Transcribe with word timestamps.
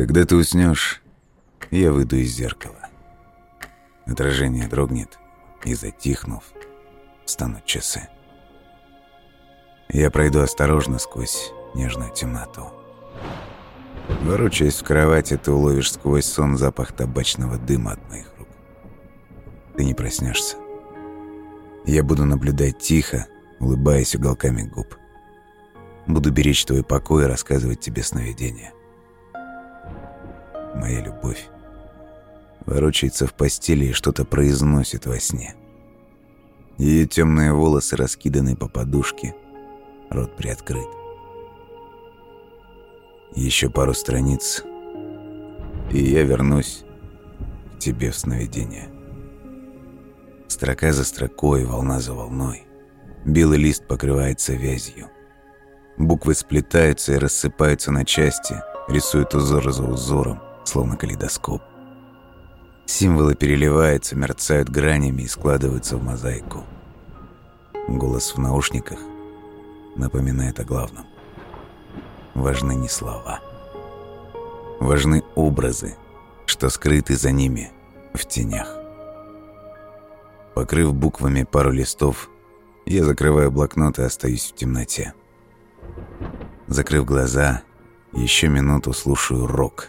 Когда 0.00 0.24
ты 0.24 0.34
уснешь, 0.34 1.02
я 1.70 1.92
выйду 1.92 2.16
из 2.16 2.30
зеркала. 2.30 2.88
Отражение 4.06 4.66
дрогнет, 4.66 5.18
и, 5.62 5.74
затихнув, 5.74 6.42
станут 7.26 7.66
часы. 7.66 8.08
Я 9.90 10.10
пройду 10.10 10.40
осторожно 10.40 10.98
сквозь 10.98 11.52
нежную 11.74 12.14
темноту. 12.14 12.70
Ворочаясь 14.22 14.80
в 14.80 14.84
кровати, 14.84 15.36
ты 15.36 15.52
уловишь 15.52 15.92
сквозь 15.92 16.24
сон 16.24 16.56
запах 16.56 16.92
табачного 16.92 17.58
дыма 17.58 17.92
от 17.92 18.08
моих 18.08 18.32
рук. 18.38 18.48
Ты 19.76 19.84
не 19.84 19.92
проснешься. 19.92 20.56
Я 21.84 22.02
буду 22.02 22.24
наблюдать 22.24 22.78
тихо, 22.78 23.26
улыбаясь 23.58 24.14
уголками 24.14 24.62
губ. 24.62 24.96
Буду 26.06 26.32
беречь 26.32 26.64
твой 26.64 26.82
покой 26.82 27.24
и 27.24 27.28
рассказывать 27.28 27.80
тебе 27.80 28.02
сновидения. 28.02 28.72
Моя 30.74 31.00
любовь 31.00 31.48
ворочается 32.66 33.26
в 33.26 33.34
постели 33.34 33.86
и 33.86 33.92
что-то 33.92 34.24
произносит 34.24 35.06
во 35.06 35.18
сне. 35.18 35.54
Ее 36.78 37.06
темные 37.06 37.52
волосы 37.52 37.96
раскиданы 37.96 38.56
по 38.56 38.68
подушке, 38.68 39.34
рот 40.10 40.36
приоткрыт. 40.36 40.88
Еще 43.34 43.70
пару 43.70 43.94
страниц, 43.94 44.64
и 45.90 45.98
я 45.98 46.22
вернусь 46.22 46.84
к 47.74 47.78
тебе 47.78 48.10
в 48.10 48.16
сновидение. 48.16 48.88
Строка 50.48 50.92
за 50.92 51.04
строкой, 51.04 51.64
волна 51.64 52.00
за 52.00 52.12
волной. 52.12 52.64
Белый 53.24 53.58
лист 53.58 53.86
покрывается 53.86 54.54
вязью. 54.54 55.08
Буквы 55.96 56.34
сплетаются 56.34 57.12
и 57.12 57.18
рассыпаются 57.18 57.92
на 57.92 58.04
части, 58.04 58.56
рисуют 58.88 59.34
узор 59.34 59.70
за 59.70 59.84
узором, 59.84 60.40
словно 60.64 60.96
калейдоскоп. 60.96 61.62
Символы 62.86 63.34
переливаются, 63.34 64.16
мерцают 64.16 64.68
гранями 64.68 65.22
и 65.22 65.28
складываются 65.28 65.96
в 65.96 66.02
мозаику. 66.02 66.64
Голос 67.88 68.34
в 68.34 68.38
наушниках 68.38 68.98
напоминает 69.96 70.58
о 70.60 70.64
главном. 70.64 71.06
Важны 72.34 72.74
не 72.74 72.88
слова. 72.88 73.40
Важны 74.80 75.22
образы, 75.34 75.96
что 76.46 76.68
скрыты 76.68 77.16
за 77.16 77.32
ними 77.32 77.70
в 78.14 78.24
тенях. 78.26 78.76
Покрыв 80.54 80.94
буквами 80.94 81.44
пару 81.44 81.70
листов, 81.70 82.28
я 82.86 83.04
закрываю 83.04 83.50
блокнот 83.50 83.98
и 83.98 84.02
остаюсь 84.02 84.50
в 84.50 84.54
темноте. 84.56 85.14
Закрыв 86.66 87.04
глаза, 87.04 87.62
еще 88.12 88.48
минуту 88.48 88.92
слушаю 88.92 89.46
рок, 89.46 89.88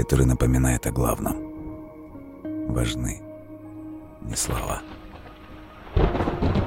который 0.00 0.24
напоминает 0.24 0.86
о 0.86 0.92
главном. 0.92 1.36
Важны 2.68 3.20
не 4.22 4.34
слова. 4.34 4.80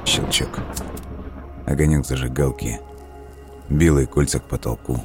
Щелчок. 0.06 0.60
Огонек 1.66 2.06
зажигалки. 2.06 2.78
Белые 3.68 4.06
кольца 4.06 4.38
к 4.38 4.48
потолку. 4.48 5.00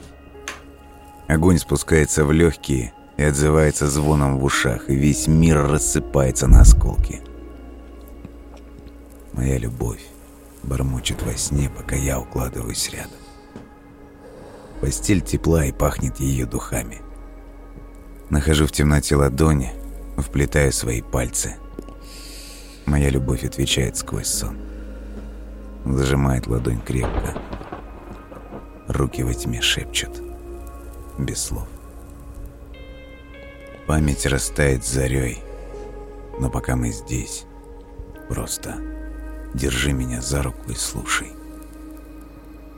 Огонь 1.28 1.58
спускается 1.58 2.24
в 2.24 2.32
легкие 2.32 2.94
и 3.18 3.24
отзывается 3.24 3.88
звоном 3.88 4.38
в 4.38 4.44
ушах, 4.44 4.92
и 4.92 4.96
весь 4.96 5.28
мир 5.28 5.68
рассыпается 5.68 6.46
на 6.46 6.62
осколки. 6.62 7.22
Моя 9.34 9.58
любовь 9.58 10.06
бормочет 10.62 11.24
во 11.24 11.34
сне, 11.34 11.72
пока 11.76 11.96
я 11.96 12.20
укладываюсь 12.20 12.92
рядом. 12.92 13.20
Постель 14.82 15.22
тепла 15.22 15.66
и 15.66 15.72
пахнет 15.72 16.20
ее 16.20 16.46
духами. 16.46 17.09
Нахожу 18.30 18.68
в 18.68 18.72
темноте 18.72 19.16
ладони, 19.16 19.74
вплетаю 20.16 20.72
свои 20.72 21.02
пальцы. 21.02 21.56
Моя 22.86 23.10
любовь 23.10 23.44
отвечает 23.44 23.98
сквозь 23.98 24.28
сон. 24.28 24.56
Зажимает 25.84 26.46
ладонь 26.46 26.82
крепко. 26.82 27.36
Руки 28.88 29.24
во 29.24 29.34
тьме 29.34 29.62
шепчут. 29.62 30.22
Без 31.18 31.42
слов. 31.42 31.68
Память 33.88 34.28
растает 34.28 34.86
зарей. 34.86 35.44
Но 36.40 36.52
пока 36.52 36.76
мы 36.76 36.92
здесь, 36.92 37.46
просто 38.28 38.78
держи 39.56 39.92
меня 39.92 40.22
за 40.22 40.44
руку 40.44 40.72
и 40.72 40.76
слушай. 40.76 41.32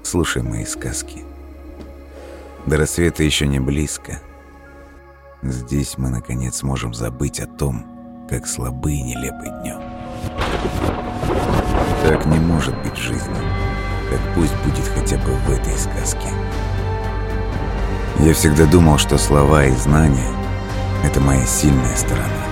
Слушай 0.03 0.43
мои 0.43 0.63
сказки. 0.63 1.25
До 2.65 2.77
рассвета 2.77 3.23
еще 3.23 3.47
не 3.47 3.59
близко. 3.59 4.21
Здесь 5.43 5.97
мы, 5.97 6.09
наконец, 6.09 6.61
можем 6.61 6.93
забыть 6.93 7.39
о 7.39 7.47
том, 7.47 7.83
как 8.29 8.45
слабы 8.45 8.93
и 8.93 9.01
нелепы 9.01 9.45
днем. 9.61 9.81
Так 12.03 12.27
не 12.27 12.37
может 12.37 12.77
быть 12.83 12.95
жизни. 12.95 13.35
Так 14.11 14.19
пусть 14.35 14.53
будет 14.63 14.87
хотя 14.93 15.17
бы 15.17 15.33
в 15.33 15.49
этой 15.49 15.75
сказке. 15.79 16.27
Я 18.19 18.35
всегда 18.35 18.67
думал, 18.67 18.99
что 18.99 19.17
слова 19.17 19.65
и 19.65 19.71
знания— 19.71 20.31
это 21.03 21.19
моя 21.19 21.45
сильная 21.47 21.95
сторона. 21.95 22.45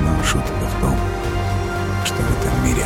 Но 0.00 0.24
шутка 0.24 0.48
в 0.48 0.80
том, 0.80 0.96
что 2.04 2.16
в 2.16 2.40
этом 2.40 2.66
мире 2.66 2.82